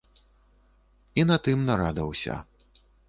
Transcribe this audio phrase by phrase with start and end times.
[1.19, 2.39] І на тым нарада ўся.